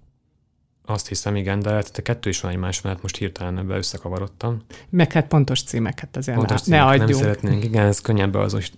[0.91, 4.61] Azt hiszem, igen, de hát a kettő is van egymás mellett, most hirtelen ebbe összekavarodtam.
[4.89, 7.09] Meg hát pontos címeket azért pontos ne, ne adjunk.
[7.09, 8.31] Nem szeretnénk, igen, ez könnyen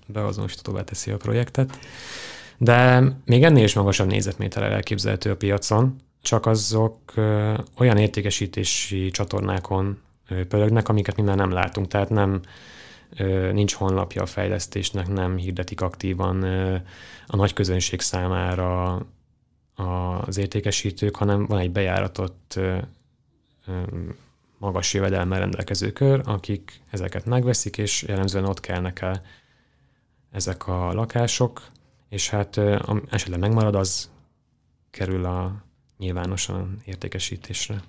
[0.07, 1.79] beazonosítatóvá teszi a projektet.
[2.57, 7.13] De még ennél is magasabb nézetméterrel elképzelhető a piacon, csak azok
[7.77, 9.99] olyan értékesítési csatornákon
[10.47, 11.87] pörögnek, amiket mi már nem látunk.
[11.87, 12.41] Tehát nem
[13.51, 16.43] nincs honlapja a fejlesztésnek, nem hirdetik aktívan
[17.27, 18.99] a nagy közönség számára
[19.75, 22.59] az értékesítők, hanem van egy bejáratott
[24.57, 29.21] magas jövedelemmel rendelkező kör, akik ezeket megveszik, és jellemzően ott kelnek el
[30.31, 31.67] ezek a lakások,
[32.09, 32.57] és hát
[33.09, 34.09] esetleg megmarad, az
[34.91, 35.63] kerül a
[35.97, 37.83] nyilvánosan értékesítésre.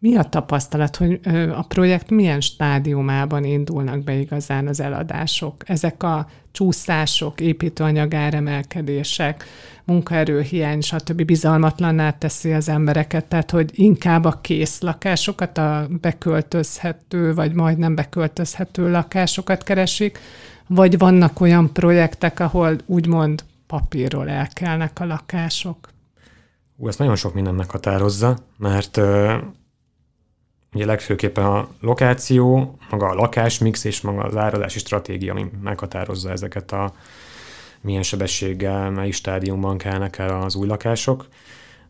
[0.00, 1.20] Mi a tapasztalat, hogy
[1.54, 5.68] a projekt milyen stádiumában indulnak be igazán az eladások?
[5.68, 9.44] Ezek a csúszások, építőanyag áremelkedések,
[9.84, 11.24] munkaerőhiány, stb.
[11.24, 18.90] bizalmatlanná teszi az embereket, tehát hogy inkább a kész lakásokat, a beköltözhető, vagy majdnem beköltözhető
[18.90, 20.18] lakásokat keresik,
[20.66, 25.88] vagy vannak olyan projektek, ahol úgymond papírról elkelnek a lakások?
[26.76, 29.00] Ú, ezt nagyon sok minden meghatározza, mert
[30.72, 36.72] ugye legfőképpen a lokáció, maga a lakásmix és maga az árazási stratégia, ami meghatározza ezeket
[36.72, 36.92] a
[37.80, 41.26] milyen sebességgel, mely stádiumban kellnek el az új lakások.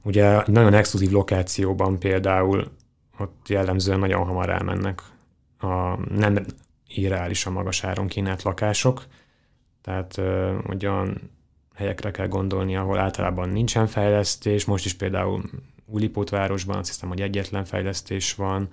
[0.02, 2.70] Ugye nagyon exkluzív lokációban például
[3.18, 5.02] ott jellemzően nagyon hamar elmennek
[5.58, 6.44] a nem
[6.86, 9.04] irreálisan magas áron kínált lakások,
[9.82, 10.20] tehát
[10.66, 11.30] ugye olyan
[11.74, 15.42] helyekre kell gondolni, ahol általában nincsen fejlesztés, most is például
[15.90, 18.68] Újlipótvárosban azt hiszem, hogy egyetlen fejlesztés van,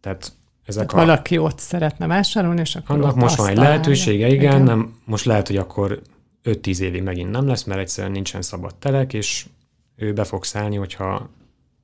[0.00, 0.32] tehát
[0.64, 1.06] ezek tehát a...
[1.06, 5.24] valaki ott szeretne vásárolni, és akkor Annak most van egy lehetősége, igen, igen, nem, most
[5.24, 6.02] lehet, hogy akkor
[6.44, 9.46] 5-10 évig megint nem lesz, mert egyszerűen nincsen szabad telek, és
[9.96, 11.30] ő be fog szállni, hogyha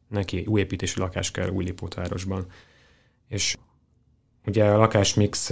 [0.08, 2.46] neki új építésű lakás kell Újlipótvárosban.
[3.28, 3.56] És
[4.46, 5.50] ugye a lakásmix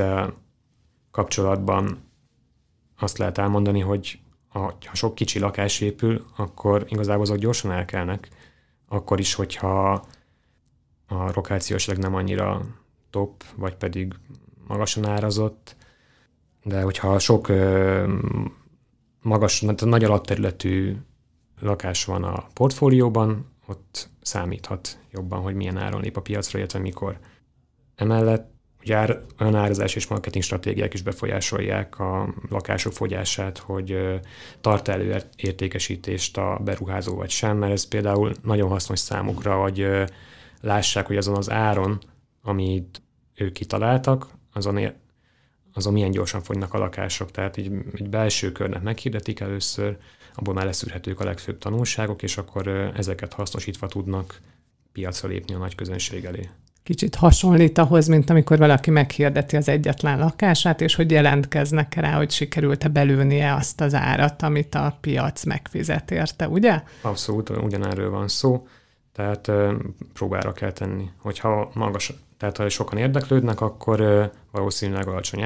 [1.10, 2.10] kapcsolatban
[2.98, 4.18] azt lehet elmondani, hogy
[4.48, 8.28] ha sok kicsi lakás épül, akkor igazából azok gyorsan elkelnek,
[8.92, 9.90] akkor is, hogyha
[11.06, 12.62] a lokációs nem annyira
[13.10, 14.14] top, vagy pedig
[14.66, 15.76] magasan árazott,
[16.62, 17.52] de hogyha sok
[19.22, 20.96] magas, nagy alapterületű
[21.60, 27.18] lakás van a portfólióban, ott számíthat jobban, hogy milyen áron lép a piacra, illetve mikor.
[27.94, 28.50] Emellett
[28.84, 34.20] ugye ár, olyan árazás és marketing stratégiák is befolyásolják a lakások fogyását, hogy
[34.60, 39.88] tart elő értékesítést a beruházó vagy sem, mert ez például nagyon hasznos számukra, hogy
[40.60, 41.98] lássák, hogy azon az áron,
[42.42, 43.02] amit
[43.34, 44.92] ők kitaláltak, azon,
[45.72, 47.30] azon milyen gyorsan fogynak a lakások.
[47.30, 49.96] Tehát így egy belső körnek meghirdetik először,
[50.34, 54.40] abból már leszűrhetők a legfőbb tanulságok, és akkor ezeket hasznosítva tudnak
[54.92, 56.48] piacra lépni a nagy közönség elé.
[56.82, 62.30] Kicsit hasonlít ahhoz, mint amikor valaki meghirdeti az egyetlen lakását, és hogy jelentkeznek rá, hogy
[62.30, 66.82] sikerült-e belülnie azt az árat, amit a piac megfizet érte, ugye?
[67.00, 68.66] Abszolút, ugyanerről van szó,
[69.12, 69.50] tehát
[70.12, 71.10] próbára kell tenni.
[71.18, 75.44] Hogyha magas, tehát ha sokan érdeklődnek, akkor valószínűleg alacsony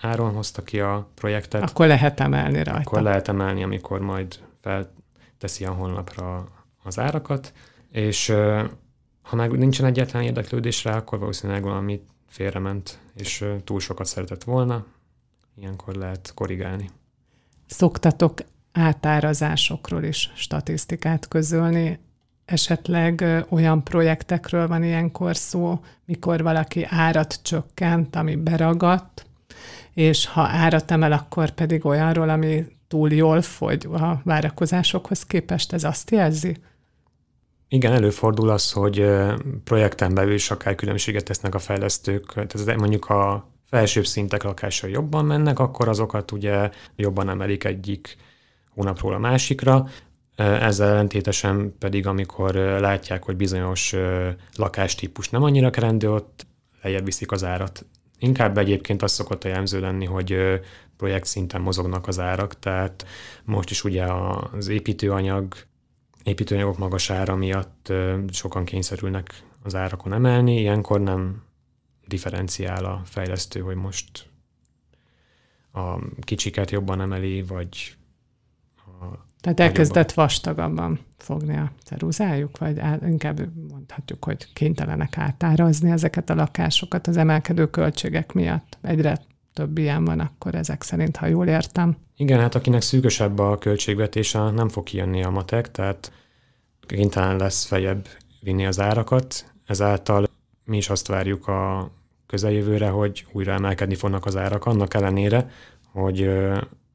[0.00, 1.62] áron hozta ki a projektet.
[1.62, 2.80] Akkor lehet emelni rajta.
[2.80, 6.44] Akkor lehet emelni, amikor majd felteszi a honlapra
[6.82, 7.52] az árakat,
[7.90, 8.34] és
[9.22, 14.86] ha meg nincsen egyetlen érdeklődés rá, akkor valószínűleg valami félrement, és túl sokat szeretett volna,
[15.56, 16.90] ilyenkor lehet korrigálni.
[17.66, 18.38] Szoktatok
[18.72, 21.98] átárazásokról is statisztikát közölni,
[22.44, 29.26] esetleg olyan projektekről van ilyenkor szó, mikor valaki árat csökkent, ami beragadt,
[29.92, 35.84] és ha árat emel, akkor pedig olyanról, ami túl jól fogy a várakozásokhoz képest, ez
[35.84, 36.56] azt jelzi?
[37.72, 39.06] Igen, előfordul az, hogy
[39.64, 45.24] projekten belül is akár különbséget tesznek a fejlesztők, tehát mondjuk a felsőbb szintek lakásai jobban
[45.24, 48.16] mennek, akkor azokat ugye jobban emelik egyik
[48.70, 49.88] hónapról a másikra.
[50.36, 53.94] Ezzel ellentétesen pedig, amikor látják, hogy bizonyos
[54.56, 56.46] lakástípus nem annyira kerendő, ott
[56.82, 57.84] lejjebb viszik az árat.
[58.18, 60.36] Inkább egyébként az szokott a jellemző lenni, hogy
[60.96, 63.06] projekt szinten mozognak az árak, tehát
[63.44, 64.04] most is ugye
[64.52, 65.54] az építőanyag,
[66.24, 67.92] építőanyagok magas ára miatt
[68.30, 71.42] sokan kényszerülnek az árakon emelni, ilyenkor nem
[72.06, 74.30] differenciál a fejlesztő, hogy most
[75.72, 77.96] a kicsiket jobban emeli, vagy
[78.76, 79.04] a
[79.40, 87.06] Tehát elkezdett vastagabban fogni a ceruzájuk, vagy inkább mondhatjuk, hogy kénytelenek átárazni ezeket a lakásokat
[87.06, 88.78] az emelkedő költségek miatt.
[88.82, 89.18] Egyre
[89.52, 91.96] több ilyen van akkor ezek szerint, ha jól értem.
[92.16, 96.12] Igen, hát akinek szűkösebb a költségvetése, nem fog kijönni a matek, tehát
[96.86, 98.06] kénytelen lesz fejebb
[98.40, 100.28] vinni az árakat, ezáltal
[100.64, 101.90] mi is azt várjuk a
[102.26, 105.50] közeljövőre, hogy újra emelkedni fognak az árak, annak ellenére,
[105.92, 106.30] hogy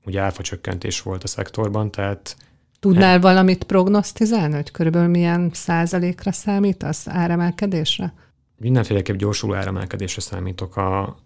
[0.06, 2.36] ugye áfacsökkentés volt a szektorban, tehát
[2.80, 8.13] Tudnál e- valamit prognosztizálni, hogy körülbelül milyen százalékra számít az áremelkedésre?
[8.58, 11.17] Mindenféleképp gyorsuló áremelkedésre számítok a,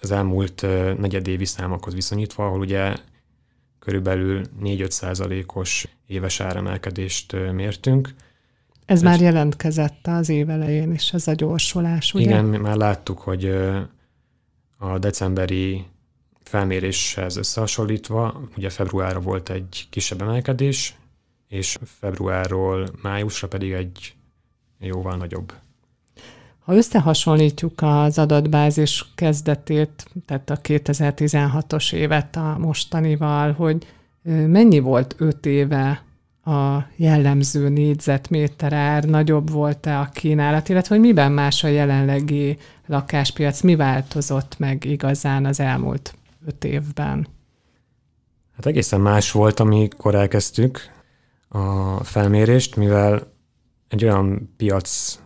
[0.00, 0.66] az elmúlt
[0.98, 2.96] negyedévi számokhoz viszonyítva, ahol ugye
[3.78, 8.14] körülbelül 4-5 százalékos éves áremelkedést mértünk.
[8.84, 12.24] Ez már jelentkezett az év elején is, ez a gyorsulás, ugye?
[12.24, 13.44] Igen, már láttuk, hogy
[14.76, 15.84] a decemberi
[16.42, 20.96] felméréshez összehasonlítva, ugye februárra volt egy kisebb emelkedés,
[21.48, 24.14] és februárról májusra pedig egy
[24.78, 25.52] jóval nagyobb.
[26.68, 33.86] Ha összehasonlítjuk az adatbázis kezdetét, tehát a 2016-os évet a mostanival, hogy
[34.46, 36.02] mennyi volt öt éve
[36.44, 43.60] a jellemző négyzetméter ár, nagyobb volt-e a kínálat, illetve hogy miben más a jelenlegi lakáspiac,
[43.60, 46.14] mi változott meg igazán az elmúlt
[46.46, 47.26] öt évben?
[48.56, 50.80] Hát egészen más volt, amikor elkezdtük
[51.48, 53.32] a felmérést, mivel
[53.88, 55.18] egy olyan piac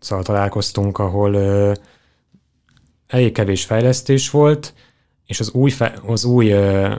[0.00, 1.72] szóval találkoztunk, ahol ö,
[3.06, 4.74] elég kevés fejlesztés volt,
[5.26, 6.94] és az új, fe, az új ö,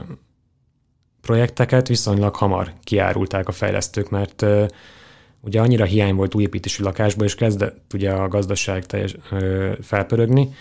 [1.20, 4.64] projekteket viszonylag hamar kiárulták a fejlesztők, mert ö,
[5.40, 10.54] ugye annyira hiány volt új építésű lakásból, és kezdett ugye a gazdaság teljes, ö, felpörögni,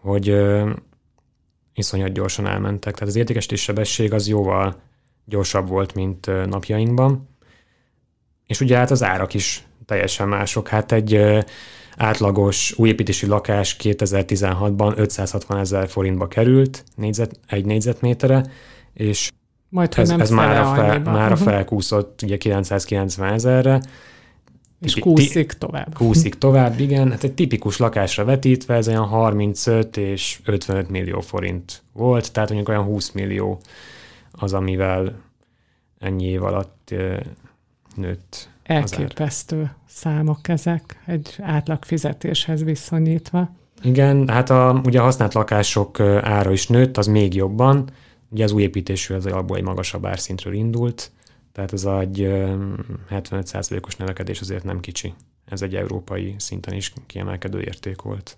[0.00, 0.70] hogy ö,
[1.74, 2.94] iszonyat gyorsan elmentek.
[2.94, 4.80] Tehát az értékesítés sebesség az jóval
[5.24, 7.28] gyorsabb volt, mint napjainkban.
[8.46, 10.68] És ugye hát az árak is teljesen mások.
[10.68, 11.20] Hát egy
[11.96, 18.44] átlagos újépítési lakás 2016-ban 560 ezer forintba került négyzet, egy négyzetméterre,
[18.92, 19.30] és
[19.68, 23.80] Majd, ez, ez már, a fel, már a felkúszott ugye 990 ezerre.
[24.80, 25.94] És kúszik tovább.
[25.94, 27.10] Kúszik tovább, igen.
[27.10, 32.68] Hát egy tipikus lakásra vetítve ez olyan 35 és 55 millió forint volt, tehát mondjuk
[32.68, 33.60] olyan 20 millió
[34.30, 35.20] az, amivel
[35.98, 36.94] ennyi év alatt
[37.94, 38.48] nőtt.
[38.68, 43.50] Elképesztő számok ezek, egy átlag fizetéshez viszonyítva.
[43.82, 47.90] Igen, hát a, ugye a használt lakások ára is nőtt, az még jobban.
[48.28, 51.10] Ugye az új építésű az alapból egy magasabb árszintről indult,
[51.52, 52.28] tehát ez egy
[53.10, 55.14] 75%-os növekedés azért nem kicsi.
[55.46, 58.36] Ez egy európai szinten is kiemelkedő érték volt.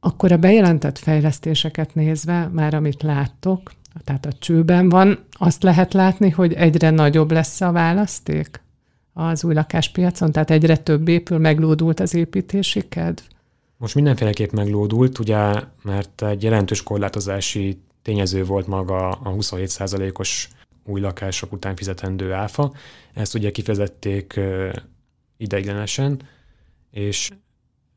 [0.00, 3.72] Akkor a bejelentett fejlesztéseket nézve, már amit láttok,
[4.04, 8.62] tehát a csőben van, azt lehet látni, hogy egyre nagyobb lesz a választék
[9.14, 13.22] az új lakáspiacon, tehát egyre több épül, meglódult az építési kedv?
[13.76, 20.48] Most mindenféleképp meglódult, ugye, mert egy jelentős korlátozási tényező volt maga a 27%-os
[20.84, 22.72] új lakások után fizetendő áfa.
[23.14, 24.40] Ezt ugye kifejezették
[25.36, 26.20] ideiglenesen,
[26.90, 27.30] és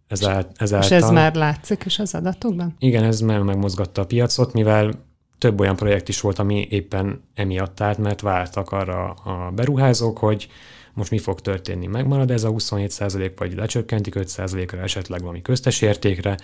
[0.08, 0.90] ezáltal, ezáltal...
[0.90, 2.76] És ez már látszik is az adatokban?
[2.80, 5.06] Igen, ez már megmozgatta a piacot, mivel
[5.38, 10.48] több olyan projekt is volt, ami éppen emiatt állt, mert vártak arra a beruházók, hogy
[10.98, 16.38] most mi fog történni, megmarad ez a 27% vagy lecsökkentik 5%-ra, esetleg valami köztes értékre,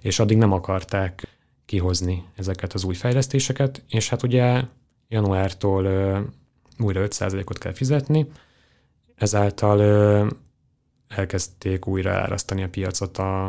[0.00, 4.62] és addig nem akarták kihozni ezeket az új fejlesztéseket, és hát ugye
[5.08, 6.20] januártól ö,
[6.78, 8.26] újra 5%-ot kell fizetni,
[9.14, 10.26] ezáltal ö,
[11.08, 13.46] elkezdték újra elárasztani a piacot a,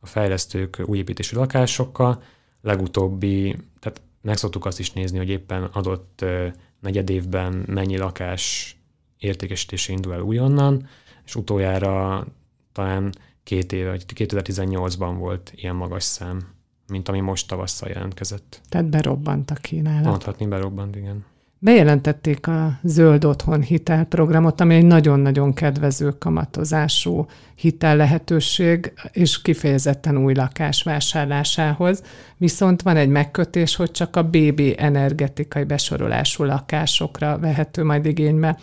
[0.00, 2.22] a fejlesztők új építésű lakásokkal.
[2.62, 6.46] Legutóbbi, tehát meg szoktuk azt is nézni, hogy éppen adott ö,
[6.80, 8.77] negyed évben mennyi lakás
[9.18, 10.88] értékesítése indul el újonnan,
[11.24, 12.26] és utoljára
[12.72, 13.12] talán
[13.42, 16.56] két éve, vagy 2018-ban volt ilyen magas szám
[16.88, 18.60] mint ami most tavasszal jelentkezett.
[18.68, 20.04] Tehát berobbant a kínálat.
[20.04, 21.24] Mondhatni berobbant, igen.
[21.60, 30.34] Bejelentették a Zöld Otthon hitelprogramot, ami egy nagyon-nagyon kedvező kamatozású hitel lehetőség, és kifejezetten új
[30.34, 32.02] lakás vásárlásához.
[32.36, 38.58] Viszont van egy megkötés, hogy csak a BB energetikai besorolású lakásokra vehető majd igénybe.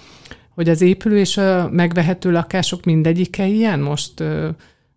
[0.55, 4.23] Hogy az épülő és a megvehető lakások mindegyike ilyen most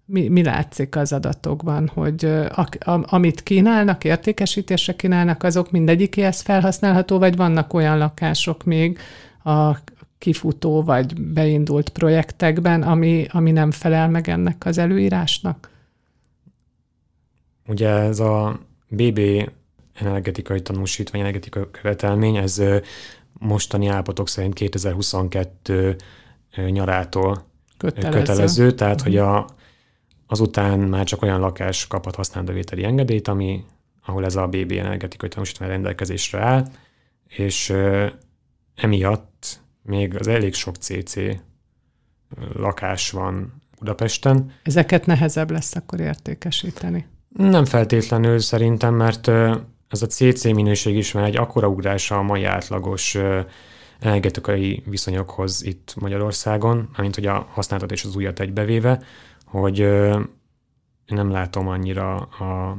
[0.04, 7.18] mi, mi látszik az adatokban, hogy a, a, amit kínálnak, értékesítésre kínálnak, azok mindegyikéhez felhasználható,
[7.18, 8.98] vagy vannak olyan lakások még
[9.44, 9.76] a
[10.18, 15.70] kifutó vagy beindult projektekben, ami, ami nem felel meg ennek az előírásnak?
[17.66, 19.20] Ugye ez a BB
[19.94, 22.62] energetikai tanúsítvány, energetikai követelmény, ez
[23.38, 25.96] mostani állapotok szerint 2022
[26.56, 29.46] nyarától kötelező, kötelező tehát hogy a
[30.30, 33.64] Azután már csak olyan lakás kaphat használóvételi engedélyt, ami,
[34.04, 36.66] ahol ez a BB energetikai tanúsítvány rendelkezésre áll,
[37.26, 37.74] és
[38.74, 41.14] emiatt még az elég sok CC
[42.52, 44.52] lakás van Budapesten.
[44.62, 47.06] Ezeket nehezebb lesz akkor értékesíteni?
[47.28, 49.30] Nem feltétlenül szerintem, mert
[49.88, 53.18] ez a CC minőség is már egy akkora ugrása a mai átlagos
[54.00, 59.02] energetikai viszonyokhoz itt Magyarországon, amint hogy a használatot és az újat egybevéve,
[59.44, 59.78] hogy
[61.06, 62.78] nem látom annyira a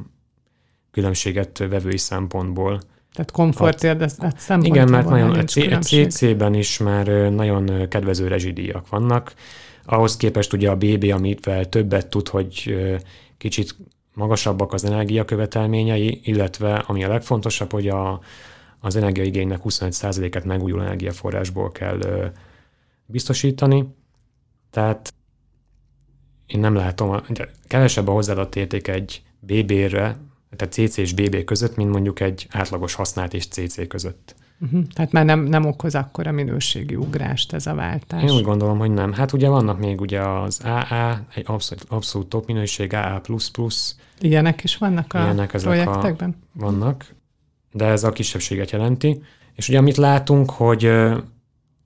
[0.91, 2.81] különbséget vevői szempontból.
[3.13, 5.29] Tehát komfortért szempontból Igen, mert nagyon,
[5.71, 9.33] a CC-ben is már nagyon kedvező rezsidíjak vannak.
[9.85, 12.75] Ahhoz képest ugye a BB, amivel többet tud, hogy
[13.37, 13.75] kicsit
[14.19, 18.19] magasabbak az energiakövetelményei, illetve ami a legfontosabb, hogy a,
[18.79, 22.31] az energiaigénynek 25%-et megújuló energiaforrásból kell
[23.05, 23.95] biztosítani.
[24.69, 25.13] Tehát
[26.45, 27.21] én nem látom,
[27.67, 30.17] kevesebb a hozzáadott érték egy BB-re,
[30.55, 34.35] tehát CC és BB között, mint mondjuk egy átlagos használt és CC között.
[34.61, 34.87] Uh-huh.
[34.93, 38.23] Tehát már nem, nem okoz akkor a minőségi ugrást ez a váltás.
[38.23, 39.13] Én úgy gondolom, hogy nem.
[39.13, 43.21] Hát ugye vannak még ugye az AA, egy abszolút, abszolút top minőség, AA++.
[44.19, 46.35] Ilyenek is vannak a Ilyenek projektekben?
[46.39, 47.13] A, vannak,
[47.71, 49.21] de ez a kisebbséget jelenti.
[49.55, 50.91] És ugye amit látunk, hogy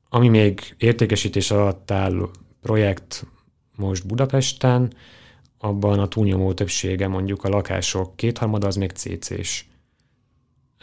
[0.09, 2.29] ami még értékesítés alatt áll
[2.61, 3.25] projekt
[3.75, 4.93] most Budapesten,
[5.59, 9.65] abban a túlnyomó többsége mondjuk a lakások kétharmada az még CC-s.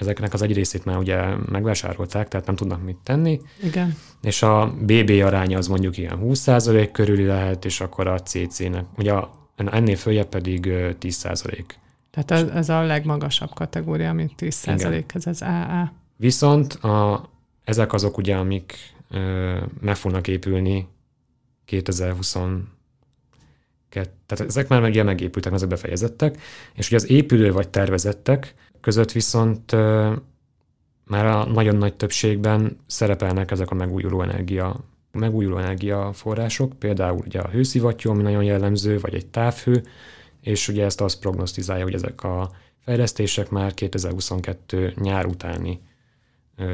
[0.00, 3.40] Ezeknek az egy részét már ugye megvásárolták, tehát nem tudnak mit tenni.
[3.62, 3.96] Igen.
[4.22, 9.14] És a BB aránya az mondjuk ilyen 20% körüli lehet, és akkor a CC-nek, ugye
[9.56, 10.66] ennél följebb pedig
[11.00, 11.64] 10%.
[12.10, 15.92] Tehát ez, ez a legmagasabb kategória, amit 10% ez az AA.
[16.16, 17.28] Viszont a,
[17.64, 18.74] ezek azok ugye, amik
[19.10, 20.88] ö, meg fognak épülni
[21.64, 22.36] 2020
[23.90, 26.38] tehát ezek már meg megépültek, ezek befejezettek,
[26.74, 29.72] és ugye az épülő vagy tervezettek között viszont
[31.04, 34.76] már a nagyon nagy többségben szerepelnek ezek a megújuló energia
[35.12, 39.82] megújuló energiaforrások, például ugye a hőszivattyú, ami nagyon jellemző, vagy egy távhő,
[40.40, 42.50] és ugye ezt azt prognosztizálja, hogy ezek a
[42.84, 45.80] fejlesztések már 2022 nyár utáni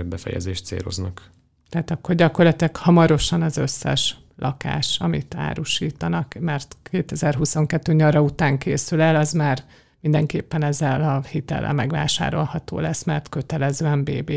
[0.05, 1.31] befejezést céloznak.
[1.69, 9.17] Tehát akkor gyakorlatilag hamarosan az összes lakás, amit árusítanak, mert 2022 nyara után készül el,
[9.17, 9.65] az már
[10.07, 14.33] mindenképpen ezzel a hitellel megvásárolható lesz, mert kötelezően BB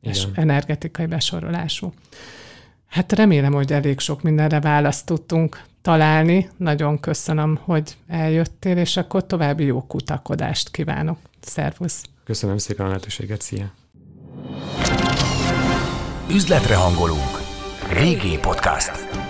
[0.00, 1.92] és energetikai besorolású.
[2.86, 6.48] Hát remélem, hogy elég sok mindenre választ tudtunk találni.
[6.56, 11.18] Nagyon köszönöm, hogy eljöttél, és akkor további jó kutakodást kívánok.
[11.40, 12.02] Szervusz!
[12.24, 13.72] Köszönöm szépen a lehetőséget, szia!
[16.30, 17.40] Üzletre hangolunk.
[17.92, 19.29] Régi Podcast.